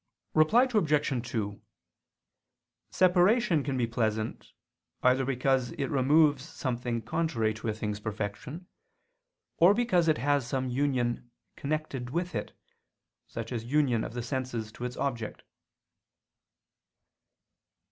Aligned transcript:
Reply 0.33 0.63
Obj. 0.63 1.27
2: 1.29 1.61
Separation 2.89 3.61
can 3.63 3.77
be 3.77 3.85
pleasant, 3.85 4.51
either 5.03 5.23
because 5.23 5.73
it 5.73 5.89
removes 5.91 6.43
something 6.43 7.03
contrary 7.03 7.53
to 7.53 7.67
a 7.67 7.73
thing's 7.75 7.99
perfection, 7.99 8.65
or 9.57 9.75
because 9.75 10.07
it 10.07 10.17
has 10.17 10.47
some 10.47 10.69
union 10.69 11.29
connected 11.55 12.09
with 12.09 12.33
it, 12.33 12.57
such 13.27 13.51
as 13.51 13.65
union 13.65 14.03
of 14.03 14.13
the 14.15 14.23
sense 14.23 14.71
to 14.71 14.85
its 14.85 14.97
object. 14.97 15.43